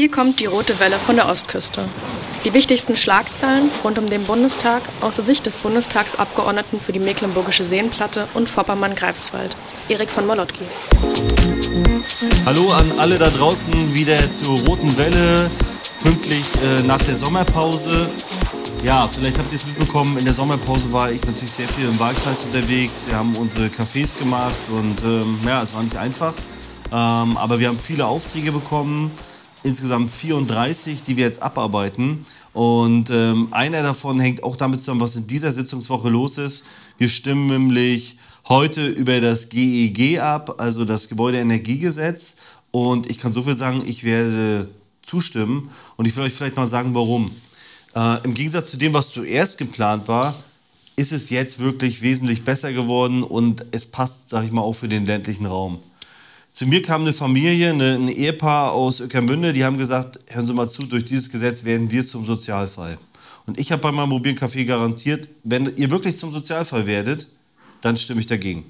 Hier 0.00 0.10
kommt 0.10 0.40
die 0.40 0.46
rote 0.46 0.80
Welle 0.80 0.98
von 0.98 1.16
der 1.16 1.28
Ostküste. 1.28 1.86
Die 2.46 2.54
wichtigsten 2.54 2.96
Schlagzeilen 2.96 3.70
rund 3.84 3.98
um 3.98 4.08
den 4.08 4.24
Bundestag 4.24 4.80
aus 5.02 5.16
der 5.16 5.26
Sicht 5.26 5.44
des 5.44 5.58
Bundestagsabgeordneten 5.58 6.80
für 6.80 6.92
die 6.92 6.98
Mecklenburgische 6.98 7.64
Seenplatte 7.64 8.26
und 8.32 8.48
Vorpommern-Greifswald, 8.48 9.54
Erik 9.90 10.08
von 10.08 10.26
Molotki. 10.26 10.64
Hallo 12.46 12.70
an 12.70 12.90
alle 12.98 13.18
da 13.18 13.28
draußen, 13.28 13.92
wieder 13.92 14.16
zur 14.30 14.58
roten 14.60 14.96
Welle, 14.96 15.50
pünktlich 16.02 16.46
äh, 16.64 16.82
nach 16.84 17.02
der 17.02 17.16
Sommerpause. 17.16 18.08
Ja, 18.82 19.06
vielleicht 19.06 19.36
habt 19.36 19.52
ihr 19.52 19.56
es 19.56 19.66
mitbekommen, 19.66 20.16
in 20.16 20.24
der 20.24 20.32
Sommerpause 20.32 20.90
war 20.90 21.12
ich 21.12 21.22
natürlich 21.26 21.52
sehr 21.52 21.68
viel 21.68 21.84
im 21.84 21.98
Wahlkreis 21.98 22.46
unterwegs. 22.46 23.04
Wir 23.06 23.18
haben 23.18 23.36
unsere 23.36 23.66
Cafés 23.66 24.16
gemacht 24.16 24.70
und 24.72 25.02
ähm, 25.02 25.38
ja, 25.44 25.62
es 25.62 25.74
war 25.74 25.82
nicht 25.82 25.96
einfach. 25.96 26.32
Ähm, 26.90 27.36
aber 27.36 27.58
wir 27.58 27.68
haben 27.68 27.78
viele 27.78 28.06
Aufträge 28.06 28.50
bekommen 28.50 29.10
insgesamt 29.62 30.10
34, 30.10 31.02
die 31.02 31.16
wir 31.16 31.24
jetzt 31.24 31.42
abarbeiten. 31.42 32.24
Und 32.52 33.10
ähm, 33.10 33.48
einer 33.52 33.82
davon 33.82 34.18
hängt 34.18 34.42
auch 34.42 34.56
damit 34.56 34.80
zusammen, 34.80 35.00
was 35.00 35.16
in 35.16 35.26
dieser 35.26 35.52
Sitzungswoche 35.52 36.08
los 36.08 36.38
ist. 36.38 36.64
Wir 36.98 37.08
stimmen 37.08 37.46
nämlich 37.46 38.16
heute 38.48 38.86
über 38.86 39.20
das 39.20 39.48
GEG 39.48 39.98
e 39.98 40.18
ab, 40.18 40.56
also 40.58 40.84
das 40.84 41.08
Gebäudeenergiegesetz. 41.08 42.36
Und 42.70 43.08
ich 43.08 43.18
kann 43.18 43.32
so 43.32 43.42
viel 43.42 43.56
sagen, 43.56 43.82
ich 43.86 44.04
werde 44.04 44.68
zustimmen. 45.02 45.70
Und 45.96 46.06
ich 46.06 46.16
will 46.16 46.24
euch 46.24 46.32
vielleicht 46.32 46.56
mal 46.56 46.68
sagen, 46.68 46.94
warum. 46.94 47.30
Äh, 47.94 48.24
Im 48.24 48.34
Gegensatz 48.34 48.70
zu 48.70 48.76
dem, 48.76 48.94
was 48.94 49.10
zuerst 49.12 49.58
geplant 49.58 50.08
war, 50.08 50.34
ist 50.96 51.12
es 51.12 51.30
jetzt 51.30 51.58
wirklich 51.58 52.02
wesentlich 52.02 52.44
besser 52.44 52.72
geworden 52.72 53.22
und 53.22 53.64
es 53.70 53.86
passt, 53.86 54.28
sag 54.28 54.44
ich 54.44 54.52
mal, 54.52 54.60
auch 54.60 54.74
für 54.74 54.88
den 54.88 55.06
ländlichen 55.06 55.46
Raum. 55.46 55.78
Zu 56.52 56.66
mir 56.66 56.82
kam 56.82 57.02
eine 57.02 57.12
Familie, 57.12 57.70
eine, 57.70 57.94
ein 57.94 58.08
Ehepaar 58.08 58.72
aus 58.72 59.00
Öckermünde, 59.00 59.52
die 59.52 59.64
haben 59.64 59.78
gesagt, 59.78 60.18
hören 60.26 60.46
Sie 60.46 60.52
mal 60.52 60.68
zu, 60.68 60.82
durch 60.82 61.04
dieses 61.04 61.30
Gesetz 61.30 61.64
werden 61.64 61.90
wir 61.90 62.06
zum 62.06 62.26
Sozialfall. 62.26 62.98
Und 63.46 63.58
ich 63.58 63.72
habe 63.72 63.80
bei 63.80 63.92
meinem 63.92 64.10
mobilen 64.10 64.36
Café 64.36 64.64
garantiert, 64.64 65.28
wenn 65.44 65.74
ihr 65.76 65.90
wirklich 65.90 66.18
zum 66.18 66.32
Sozialfall 66.32 66.86
werdet, 66.86 67.28
dann 67.80 67.96
stimme 67.96 68.20
ich 68.20 68.26
dagegen. 68.26 68.64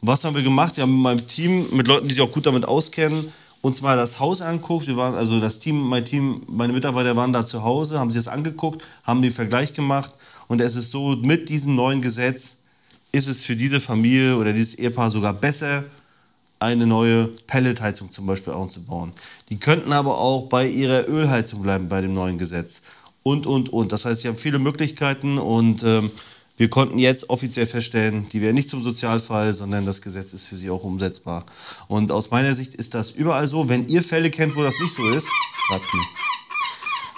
Und 0.00 0.08
was 0.08 0.24
haben 0.24 0.36
wir 0.36 0.42
gemacht? 0.42 0.76
Wir 0.76 0.82
haben 0.82 0.94
mit 0.94 1.02
meinem 1.02 1.28
Team, 1.28 1.66
mit 1.72 1.86
Leuten, 1.86 2.08
die 2.08 2.14
sich 2.14 2.22
auch 2.22 2.32
gut 2.32 2.46
damit 2.46 2.66
auskennen, 2.66 3.32
uns 3.60 3.82
mal 3.82 3.96
das 3.96 4.20
Haus 4.20 4.40
angeguckt. 4.40 4.86
Wir 4.86 4.96
waren, 4.96 5.14
also 5.14 5.40
das 5.40 5.58
Team, 5.58 5.80
mein 5.80 6.04
Team, 6.04 6.42
meine 6.46 6.72
Mitarbeiter 6.72 7.16
waren 7.16 7.32
da 7.32 7.44
zu 7.44 7.64
Hause, 7.64 7.98
haben 7.98 8.10
sich 8.10 8.24
das 8.24 8.32
angeguckt, 8.32 8.82
haben 9.02 9.20
den 9.22 9.32
Vergleich 9.32 9.74
gemacht. 9.74 10.12
Und 10.46 10.60
es 10.60 10.76
ist 10.76 10.92
so, 10.92 11.16
mit 11.16 11.48
diesem 11.48 11.74
neuen 11.74 12.00
Gesetz 12.00 12.58
ist 13.10 13.28
es 13.28 13.44
für 13.44 13.56
diese 13.56 13.80
Familie 13.80 14.36
oder 14.36 14.52
dieses 14.52 14.74
Ehepaar 14.74 15.10
sogar 15.10 15.32
besser, 15.32 15.84
eine 16.60 16.86
neue 16.86 17.28
Pelletheizung 17.46 18.10
zum 18.10 18.26
Beispiel 18.26 18.52
einzubauen. 18.52 19.12
Die 19.48 19.58
könnten 19.58 19.92
aber 19.92 20.18
auch 20.18 20.46
bei 20.48 20.66
ihrer 20.66 21.08
Ölheizung 21.08 21.62
bleiben 21.62 21.88
bei 21.88 22.00
dem 22.00 22.14
neuen 22.14 22.38
Gesetz. 22.38 22.82
Und, 23.22 23.46
und, 23.46 23.68
und. 23.68 23.92
Das 23.92 24.04
heißt, 24.04 24.22
sie 24.22 24.28
haben 24.28 24.36
viele 24.36 24.58
Möglichkeiten 24.58 25.38
und 25.38 25.82
ähm, 25.82 26.10
wir 26.56 26.68
konnten 26.68 26.98
jetzt 26.98 27.30
offiziell 27.30 27.66
feststellen, 27.66 28.28
die 28.30 28.40
wären 28.40 28.56
nicht 28.56 28.68
zum 28.68 28.82
Sozialfall, 28.82 29.54
sondern 29.54 29.86
das 29.86 30.02
Gesetz 30.02 30.32
ist 30.32 30.46
für 30.46 30.56
sie 30.56 30.70
auch 30.70 30.82
umsetzbar. 30.82 31.46
Und 31.86 32.10
aus 32.10 32.32
meiner 32.32 32.54
Sicht 32.54 32.74
ist 32.74 32.94
das 32.94 33.12
überall 33.12 33.46
so. 33.46 33.68
Wenn 33.68 33.86
ihr 33.86 34.02
Fälle 34.02 34.28
kennt, 34.30 34.56
wo 34.56 34.62
das 34.62 34.74
nicht 34.80 34.94
so 34.94 35.08
ist, 35.08 35.28
schreibt 35.68 35.94
mir. 35.94 36.02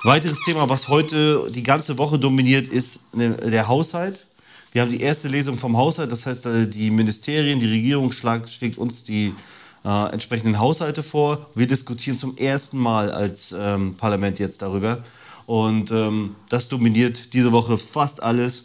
Weiteres 0.03 0.41
Thema, 0.45 0.69
was 0.69 0.89
heute 0.89 1.51
die 1.55 1.63
ganze 1.63 1.97
Woche 1.97 2.19
dominiert, 2.19 2.69
ist 2.69 3.15
ne, 3.15 3.31
der 3.31 3.69
Haushalt. 3.69 4.27
Wir 4.73 4.83
haben 4.83 4.91
die 4.91 5.01
erste 5.01 5.27
Lesung 5.27 5.59
vom 5.59 5.77
Haushalt, 5.77 6.13
das 6.13 6.27
heißt, 6.27 6.47
äh, 6.47 6.67
die 6.69 6.93
Ministerien, 6.93 7.59
die 7.59 7.67
Regierung 7.71 8.13
schlägt 8.13 8.79
uns 8.79 9.03
die 9.03 9.35
äh, 9.85 10.13
entsprechenden 10.13 10.61
Haushalte 10.61 11.03
vor. 11.03 11.47
Wir 11.57 11.67
diskutieren 11.67 12.17
zum 12.17 12.37
ersten 12.37 12.79
Mal 12.79 13.11
als 13.11 13.53
ähm, 13.57 13.97
Parlament 13.97 14.39
jetzt 14.39 14.63
darüber. 14.63 15.03
Und 15.47 15.91
ähm, 15.91 16.37
das 16.49 16.69
dominiert 16.69 17.35
diese 17.35 17.51
Woche 17.51 17.77
fast 17.77 18.23
alles. 18.23 18.65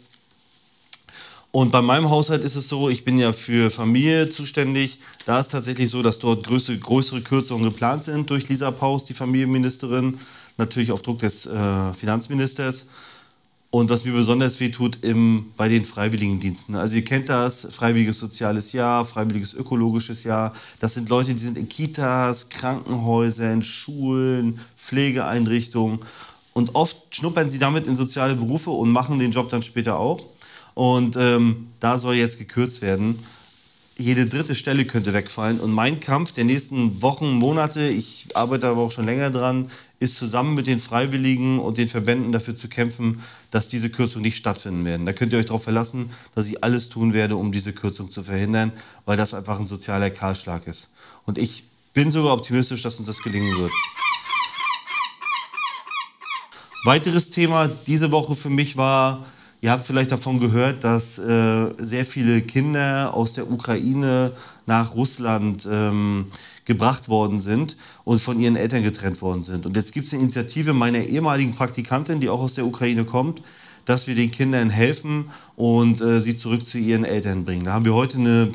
Und 1.50 1.72
bei 1.72 1.82
meinem 1.82 2.08
Haushalt 2.08 2.44
ist 2.44 2.54
es 2.54 2.68
so, 2.68 2.88
ich 2.88 3.04
bin 3.04 3.18
ja 3.18 3.32
für 3.32 3.70
Familie 3.70 4.30
zuständig. 4.30 5.00
Da 5.24 5.40
ist 5.40 5.48
tatsächlich 5.48 5.90
so, 5.90 6.02
dass 6.02 6.20
dort 6.20 6.46
größere, 6.46 6.78
größere 6.78 7.22
Kürzungen 7.22 7.64
geplant 7.64 8.04
sind 8.04 8.30
durch 8.30 8.48
Lisa 8.48 8.70
Paus, 8.70 9.06
die 9.06 9.14
Familienministerin, 9.14 10.20
natürlich 10.56 10.92
auf 10.92 11.02
Druck 11.02 11.18
des 11.18 11.46
äh, 11.46 11.92
Finanzministers. 11.94 12.86
Und 13.76 13.90
was 13.90 14.06
mir 14.06 14.12
besonders 14.12 14.58
weh 14.58 14.70
tut 14.70 15.04
im, 15.04 15.52
bei 15.58 15.68
den 15.68 15.84
Freiwilligendiensten. 15.84 16.76
Also 16.76 16.96
ihr 16.96 17.04
kennt 17.04 17.28
das, 17.28 17.68
freiwilliges 17.70 18.18
soziales 18.18 18.72
Jahr, 18.72 19.04
freiwilliges 19.04 19.52
ökologisches 19.52 20.24
Jahr. 20.24 20.54
Das 20.80 20.94
sind 20.94 21.10
Leute, 21.10 21.34
die 21.34 21.38
sind 21.38 21.58
in 21.58 21.68
Kitas, 21.68 22.48
Krankenhäusern, 22.48 23.60
Schulen, 23.60 24.58
Pflegeeinrichtungen. 24.78 25.98
Und 26.54 26.74
oft 26.74 26.96
schnuppern 27.14 27.50
sie 27.50 27.58
damit 27.58 27.86
in 27.86 27.96
soziale 27.96 28.34
Berufe 28.34 28.70
und 28.70 28.90
machen 28.92 29.18
den 29.18 29.30
Job 29.30 29.50
dann 29.50 29.60
später 29.60 29.98
auch. 29.98 30.26
Und 30.72 31.16
ähm, 31.16 31.66
da 31.78 31.98
soll 31.98 32.14
jetzt 32.14 32.38
gekürzt 32.38 32.80
werden. 32.80 33.18
Jede 33.98 34.26
dritte 34.26 34.54
Stelle 34.54 34.84
könnte 34.84 35.14
wegfallen. 35.14 35.58
Und 35.58 35.72
mein 35.72 36.00
Kampf 36.00 36.32
der 36.32 36.44
nächsten 36.44 37.00
Wochen, 37.00 37.32
Monate, 37.32 37.88
ich 37.88 38.26
arbeite 38.34 38.68
aber 38.68 38.82
auch 38.82 38.90
schon 38.90 39.06
länger 39.06 39.30
dran, 39.30 39.70
ist 40.00 40.16
zusammen 40.16 40.54
mit 40.54 40.66
den 40.66 40.78
Freiwilligen 40.78 41.58
und 41.58 41.78
den 41.78 41.88
Verbänden 41.88 42.30
dafür 42.30 42.54
zu 42.54 42.68
kämpfen, 42.68 43.22
dass 43.50 43.68
diese 43.68 43.88
Kürzungen 43.88 44.24
nicht 44.24 44.36
stattfinden 44.36 44.84
werden. 44.84 45.06
Da 45.06 45.14
könnt 45.14 45.32
ihr 45.32 45.38
euch 45.38 45.46
darauf 45.46 45.64
verlassen, 45.64 46.10
dass 46.34 46.46
ich 46.46 46.62
alles 46.62 46.90
tun 46.90 47.14
werde, 47.14 47.36
um 47.36 47.52
diese 47.52 47.72
Kürzung 47.72 48.10
zu 48.10 48.22
verhindern, 48.22 48.70
weil 49.06 49.16
das 49.16 49.32
einfach 49.32 49.58
ein 49.58 49.66
sozialer 49.66 50.10
Kahlschlag 50.10 50.66
ist. 50.66 50.90
Und 51.24 51.38
ich 51.38 51.64
bin 51.94 52.10
sogar 52.10 52.34
optimistisch, 52.34 52.82
dass 52.82 52.98
uns 52.98 53.06
das 53.06 53.22
gelingen 53.22 53.58
wird. 53.58 53.72
Weiteres 56.84 57.30
Thema 57.30 57.70
diese 57.86 58.12
Woche 58.12 58.34
für 58.34 58.50
mich 58.50 58.76
war, 58.76 59.24
ihr 59.60 59.70
habt 59.70 59.86
vielleicht 59.86 60.12
davon 60.12 60.40
gehört, 60.40 60.84
dass 60.84 61.18
äh, 61.18 61.68
sehr 61.78 62.04
viele 62.04 62.42
Kinder 62.42 63.14
aus 63.14 63.32
der 63.32 63.50
Ukraine 63.50 64.32
nach 64.66 64.94
Russland 64.94 65.68
ähm, 65.70 66.26
gebracht 66.64 67.08
worden 67.08 67.38
sind 67.38 67.76
und 68.04 68.20
von 68.20 68.38
ihren 68.40 68.56
Eltern 68.56 68.82
getrennt 68.82 69.22
worden 69.22 69.42
sind. 69.42 69.66
Und 69.66 69.76
jetzt 69.76 69.92
gibt 69.92 70.06
es 70.06 70.12
eine 70.12 70.22
Initiative 70.22 70.72
meiner 70.72 70.98
ehemaligen 70.98 71.54
Praktikantin, 71.54 72.20
die 72.20 72.28
auch 72.28 72.40
aus 72.40 72.54
der 72.54 72.66
Ukraine 72.66 73.04
kommt, 73.04 73.42
dass 73.84 74.06
wir 74.08 74.14
den 74.14 74.30
Kindern 74.30 74.68
helfen 74.68 75.30
und 75.54 76.00
äh, 76.00 76.20
sie 76.20 76.36
zurück 76.36 76.66
zu 76.66 76.78
ihren 76.78 77.04
Eltern 77.04 77.44
bringen. 77.44 77.64
Da 77.64 77.72
haben 77.72 77.84
wir 77.84 77.94
heute 77.94 78.18
eine 78.18 78.50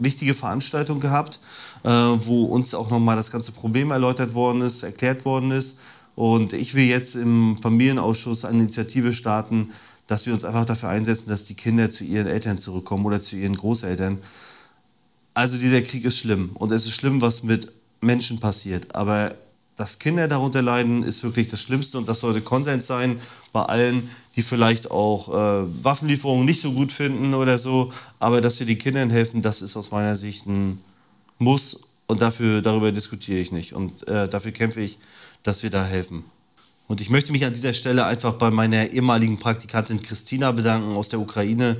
wichtige 0.00 0.34
Veranstaltung 0.34 0.98
gehabt, 0.98 1.38
äh, 1.84 1.88
wo 1.88 2.44
uns 2.46 2.74
auch 2.74 2.90
nochmal 2.90 3.16
das 3.16 3.30
ganze 3.30 3.52
Problem 3.52 3.92
erläutert 3.92 4.34
worden 4.34 4.62
ist, 4.62 4.82
erklärt 4.82 5.24
worden 5.24 5.52
ist. 5.52 5.76
Und 6.16 6.52
ich 6.52 6.74
will 6.74 6.84
jetzt 6.84 7.14
im 7.14 7.56
Familienausschuss 7.56 8.44
eine 8.44 8.58
Initiative 8.58 9.12
starten, 9.12 9.70
dass 10.10 10.26
wir 10.26 10.34
uns 10.34 10.44
einfach 10.44 10.64
dafür 10.64 10.90
einsetzen, 10.90 11.28
dass 11.28 11.44
die 11.44 11.54
Kinder 11.54 11.88
zu 11.88 12.04
ihren 12.04 12.26
Eltern 12.26 12.58
zurückkommen 12.58 13.06
oder 13.06 13.20
zu 13.20 13.36
ihren 13.36 13.56
Großeltern 13.56 14.18
also 15.34 15.58
dieser 15.58 15.82
Krieg 15.82 16.04
ist 16.04 16.18
schlimm 16.18 16.50
und 16.54 16.72
es 16.72 16.86
ist 16.86 16.94
schlimm, 16.94 17.20
was 17.20 17.42
mit 17.42 17.72
Menschen 18.00 18.40
passiert. 18.40 18.94
Aber 18.94 19.34
dass 19.76 19.98
Kinder 19.98 20.28
darunter 20.28 20.60
leiden, 20.60 21.02
ist 21.02 21.22
wirklich 21.22 21.48
das 21.48 21.62
Schlimmste 21.62 21.98
und 21.98 22.08
das 22.08 22.20
sollte 22.20 22.40
Konsens 22.40 22.86
sein 22.86 23.20
bei 23.52 23.62
allen, 23.62 24.10
die 24.36 24.42
vielleicht 24.42 24.90
auch 24.90 25.28
äh, 25.28 25.84
Waffenlieferungen 25.84 26.44
nicht 26.44 26.60
so 26.60 26.72
gut 26.72 26.92
finden 26.92 27.34
oder 27.34 27.58
so. 27.58 27.92
Aber 28.18 28.40
dass 28.40 28.58
wir 28.58 28.66
den 28.66 28.78
Kindern 28.78 29.10
helfen, 29.10 29.42
das 29.42 29.62
ist 29.62 29.76
aus 29.76 29.90
meiner 29.90 30.16
Sicht 30.16 30.46
ein 30.46 30.82
Muss 31.38 31.80
und 32.06 32.20
dafür, 32.20 32.60
darüber 32.60 32.92
diskutiere 32.92 33.38
ich 33.38 33.52
nicht. 33.52 33.72
Und 33.72 34.06
äh, 34.08 34.28
dafür 34.28 34.52
kämpfe 34.52 34.82
ich, 34.82 34.98
dass 35.42 35.62
wir 35.62 35.70
da 35.70 35.84
helfen. 35.84 36.24
Und 36.90 37.00
ich 37.00 37.08
möchte 37.08 37.30
mich 37.30 37.46
an 37.46 37.52
dieser 37.52 37.72
Stelle 37.72 38.04
einfach 38.04 38.32
bei 38.32 38.50
meiner 38.50 38.90
ehemaligen 38.90 39.38
Praktikantin 39.38 40.02
Christina 40.02 40.50
bedanken 40.50 40.96
aus 40.96 41.08
der 41.08 41.20
Ukraine, 41.20 41.76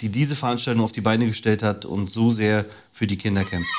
die 0.00 0.08
diese 0.08 0.34
Veranstaltung 0.34 0.82
auf 0.82 0.92
die 0.92 1.02
Beine 1.02 1.26
gestellt 1.26 1.62
hat 1.62 1.84
und 1.84 2.10
so 2.10 2.30
sehr 2.30 2.64
für 2.90 3.06
die 3.06 3.18
Kinder 3.18 3.44
kämpft. 3.44 3.70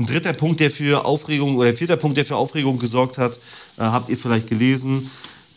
Ein 0.00 0.06
dritter 0.06 0.32
Punkt, 0.32 0.58
der 0.58 0.72
für 0.72 1.04
Aufregung 1.04 1.54
oder 1.54 1.72
vierter 1.76 1.96
Punkt, 1.96 2.16
der 2.16 2.24
für 2.24 2.34
Aufregung 2.34 2.80
gesorgt 2.80 3.16
hat, 3.16 3.36
äh, 3.76 3.82
habt 3.82 4.08
ihr 4.08 4.16
vielleicht 4.16 4.48
gelesen. 4.48 5.08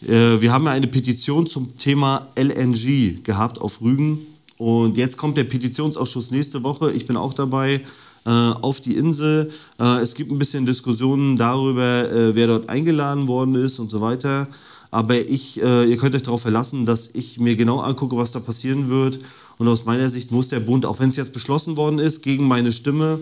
Äh, 0.04 0.42
wir 0.42 0.52
haben 0.52 0.66
ja 0.66 0.74
eine 0.74 0.86
Petition 0.86 1.48
zum 1.48 1.76
Thema 1.80 2.28
LNG 2.36 3.24
gehabt 3.24 3.60
auf 3.60 3.82
Rügen. 3.82 4.20
Und 4.60 4.96
jetzt 4.96 5.18
kommt 5.18 5.38
der 5.38 5.46
Petitionsausschuss 5.46 6.30
nächste 6.30 6.62
Woche. 6.62 6.92
Ich 6.92 7.08
bin 7.08 7.18
auch 7.18 7.34
dabei 7.34 7.82
äh, 8.26 8.30
auf 8.30 8.82
die 8.82 8.96
Insel. 8.96 9.52
Äh, 9.80 10.02
es 10.02 10.14
gibt 10.14 10.32
ein 10.32 10.40
bisschen 10.40 10.66
Diskussionen 10.66 11.36
darüber, 11.36 12.12
äh, 12.12 12.36
wer 12.36 12.48
dort 12.48 12.70
eingeladen 12.70 13.28
worden 13.28 13.56
ist 13.56 13.80
und 13.80 13.90
so 13.90 14.02
weiter. 14.02 14.48
Aber 14.92 15.16
ich, 15.16 15.62
äh, 15.62 15.86
ihr 15.86 15.98
könnt 15.98 16.14
euch 16.16 16.22
darauf 16.22 16.42
verlassen, 16.42 16.86
dass 16.86 17.10
ich 17.14 17.40
mir 17.40 17.56
genau 17.56 17.80
angucke, 17.80 18.16
was 18.16 18.32
da 18.32 18.40
passieren 18.40 18.90
wird. 18.90 19.20
Und 19.58 19.68
aus 19.68 19.86
meiner 19.86 20.10
Sicht 20.10 20.32
muss 20.32 20.50
der 20.50 20.60
Bund, 20.60 20.86
auch 20.86 21.00
wenn 21.00 21.10
es 21.10 21.16
jetzt 21.16 21.34
beschlossen 21.34 21.78
worden 21.78 22.00
ist, 22.00 22.22
gegen 22.22 22.48
meine 22.48 22.72
Stimme, 22.72 23.20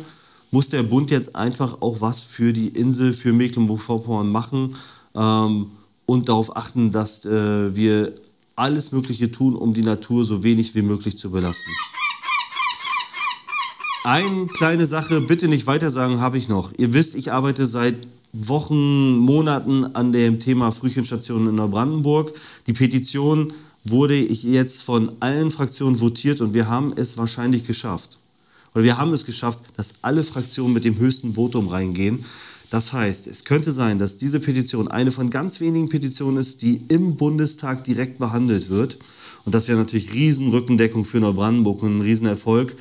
muss 0.51 0.69
der 0.69 0.83
Bund 0.83 1.11
jetzt 1.11 1.35
einfach 1.35 1.81
auch 1.81 2.01
was 2.01 2.21
für 2.21 2.51
die 2.51 2.67
Insel, 2.67 3.13
für 3.13 3.31
Mecklenburg-Vorpommern 3.31 4.29
machen 4.29 4.75
ähm, 5.15 5.67
und 6.05 6.27
darauf 6.27 6.55
achten, 6.57 6.91
dass 6.91 7.25
äh, 7.25 7.75
wir 7.75 8.13
alles 8.57 8.91
Mögliche 8.91 9.31
tun, 9.31 9.55
um 9.55 9.73
die 9.73 9.83
Natur 9.83 10.25
so 10.25 10.43
wenig 10.43 10.75
wie 10.75 10.81
möglich 10.81 11.17
zu 11.17 11.31
belasten. 11.31 11.71
Eine 14.03 14.47
kleine 14.47 14.87
Sache, 14.87 15.21
bitte 15.21 15.47
nicht 15.47 15.67
weitersagen, 15.67 16.21
habe 16.21 16.39
ich 16.39 16.47
noch. 16.47 16.73
Ihr 16.75 16.91
wisst, 16.91 17.13
ich 17.13 17.31
arbeite 17.31 17.67
seit 17.67 17.95
Wochen, 18.33 19.17
Monaten 19.17 19.85
an 19.95 20.11
dem 20.11 20.39
Thema 20.39 20.71
Frühchenstationen 20.71 21.49
in 21.49 21.55
Neubrandenburg. 21.55 22.33
Die 22.65 22.73
Petition 22.73 23.53
wurde 23.83 24.15
ich 24.15 24.43
jetzt 24.43 24.81
von 24.81 25.11
allen 25.19 25.51
Fraktionen 25.51 26.01
votiert 26.01 26.41
und 26.41 26.55
wir 26.55 26.67
haben 26.67 26.93
es 26.95 27.15
wahrscheinlich 27.19 27.67
geschafft. 27.67 28.17
Oder 28.73 28.85
wir 28.85 28.97
haben 28.97 29.13
es 29.13 29.25
geschafft, 29.25 29.59
dass 29.77 29.95
alle 30.01 30.23
Fraktionen 30.23 30.73
mit 30.73 30.83
dem 30.83 30.97
höchsten 30.97 31.35
Votum 31.35 31.67
reingehen. 31.67 32.25
Das 32.71 32.93
heißt, 32.93 33.27
es 33.27 33.43
könnte 33.43 33.71
sein, 33.71 33.99
dass 33.99 34.17
diese 34.17 34.39
Petition 34.39 34.87
eine 34.87 35.11
von 35.11 35.29
ganz 35.29 35.59
wenigen 35.59 35.89
Petitionen 35.89 36.37
ist, 36.37 36.63
die 36.63 36.81
im 36.87 37.17
Bundestag 37.17 37.83
direkt 37.83 38.17
behandelt 38.17 38.69
wird. 38.69 38.97
Und 39.45 39.53
das 39.53 39.67
wäre 39.67 39.77
natürlich 39.77 40.11
Riesenrückendeckung 40.13 41.05
für 41.05 41.19
Neubrandenburg 41.19 41.83
und 41.83 41.97
ein 41.97 42.01
Riesenerfolg 42.01 42.75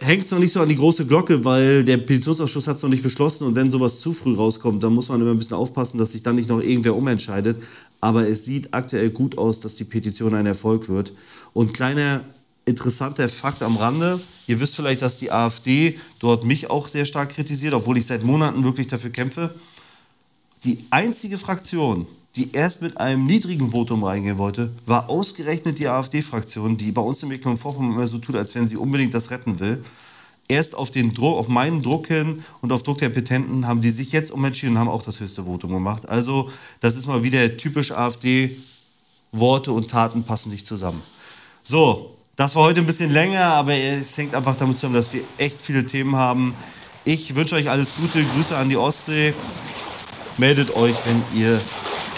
hängt 0.00 0.24
es 0.24 0.30
noch 0.30 0.38
nicht 0.38 0.52
so 0.52 0.60
an 0.60 0.68
die 0.68 0.76
große 0.76 1.06
Glocke, 1.06 1.44
weil 1.44 1.84
der 1.84 1.96
Petitionsausschuss 1.96 2.68
hat 2.68 2.76
es 2.76 2.82
noch 2.82 2.88
nicht 2.88 3.02
beschlossen 3.02 3.46
und 3.46 3.56
wenn 3.56 3.70
sowas 3.70 4.00
zu 4.00 4.12
früh 4.12 4.34
rauskommt, 4.34 4.82
dann 4.82 4.94
muss 4.94 5.08
man 5.08 5.20
immer 5.20 5.32
ein 5.32 5.38
bisschen 5.38 5.56
aufpassen, 5.56 5.98
dass 5.98 6.12
sich 6.12 6.22
dann 6.22 6.36
nicht 6.36 6.48
noch 6.48 6.60
irgendwer 6.60 6.94
umentscheidet. 6.94 7.60
Aber 8.00 8.28
es 8.28 8.44
sieht 8.44 8.72
aktuell 8.74 9.10
gut 9.10 9.36
aus, 9.36 9.60
dass 9.60 9.74
die 9.74 9.84
Petition 9.84 10.34
ein 10.34 10.46
Erfolg 10.46 10.88
wird. 10.88 11.14
Und 11.52 11.74
kleiner 11.74 12.22
interessanter 12.64 13.28
Fakt 13.28 13.62
am 13.62 13.76
Rande, 13.76 14.20
ihr 14.46 14.60
wisst 14.60 14.76
vielleicht, 14.76 15.02
dass 15.02 15.16
die 15.16 15.32
AfD 15.32 15.98
dort 16.20 16.44
mich 16.44 16.70
auch 16.70 16.86
sehr 16.86 17.04
stark 17.04 17.30
kritisiert, 17.30 17.74
obwohl 17.74 17.98
ich 17.98 18.06
seit 18.06 18.22
Monaten 18.22 18.62
wirklich 18.62 18.86
dafür 18.86 19.10
kämpfe. 19.10 19.54
Die 20.64 20.78
einzige 20.90 21.38
Fraktion, 21.38 22.06
die 22.38 22.52
erst 22.52 22.82
mit 22.82 22.98
einem 22.98 23.26
niedrigen 23.26 23.72
Votum 23.72 24.04
reingehen 24.04 24.38
wollte, 24.38 24.70
war 24.86 25.10
ausgerechnet 25.10 25.78
die 25.78 25.88
AfD-Fraktion, 25.88 26.76
die 26.76 26.92
bei 26.92 27.02
uns 27.02 27.22
in 27.22 27.30
Mecklenburg-Vorpommern 27.30 27.94
immer 27.94 28.06
so 28.06 28.18
tut, 28.18 28.36
als 28.36 28.54
wenn 28.54 28.68
sie 28.68 28.76
unbedingt 28.76 29.12
das 29.12 29.30
retten 29.30 29.58
will. 29.58 29.82
Erst 30.46 30.76
auf, 30.76 30.90
den 30.92 31.12
Druck, 31.12 31.36
auf 31.36 31.48
meinen 31.48 31.82
Druck 31.82 32.06
hin 32.06 32.44
und 32.62 32.72
auf 32.72 32.84
Druck 32.84 32.98
der 32.98 33.08
Petenten 33.08 33.66
haben 33.66 33.80
die 33.80 33.90
sich 33.90 34.12
jetzt 34.12 34.30
umentschieden 34.30 34.76
und 34.76 34.80
haben 34.80 34.88
auch 34.88 35.02
das 35.02 35.18
höchste 35.20 35.44
Votum 35.44 35.72
gemacht. 35.72 36.08
Also 36.08 36.48
das 36.80 36.96
ist 36.96 37.06
mal 37.06 37.22
wieder 37.24 37.56
typisch 37.56 37.90
AfD, 37.90 38.56
Worte 39.32 39.72
und 39.72 39.90
Taten 39.90 40.22
passen 40.22 40.50
nicht 40.50 40.64
zusammen. 40.64 41.02
So, 41.64 42.14
das 42.36 42.54
war 42.54 42.62
heute 42.62 42.80
ein 42.80 42.86
bisschen 42.86 43.12
länger, 43.12 43.42
aber 43.42 43.74
es 43.74 44.16
hängt 44.16 44.34
einfach 44.34 44.54
damit 44.54 44.78
zusammen, 44.78 44.94
dass 44.94 45.12
wir 45.12 45.22
echt 45.38 45.60
viele 45.60 45.84
Themen 45.84 46.14
haben. 46.14 46.54
Ich 47.04 47.34
wünsche 47.34 47.56
euch 47.56 47.68
alles 47.68 47.96
Gute, 47.96 48.24
Grüße 48.24 48.56
an 48.56 48.68
die 48.68 48.76
Ostsee. 48.76 49.34
Meldet 50.38 50.74
euch, 50.76 50.94
wenn 51.04 51.22
ihr 51.36 51.60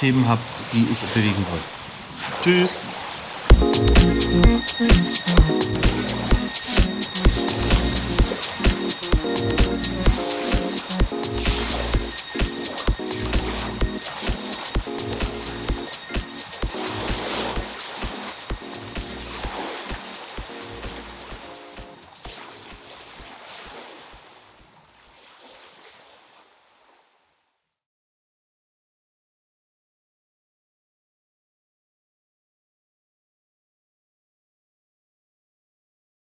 Themen 0.00 0.26
habt, 0.26 0.43
die 0.73 0.87
ich 0.91 0.99
bewegen 1.12 1.44
soll. 1.44 1.61
Tschüss. 2.43 2.79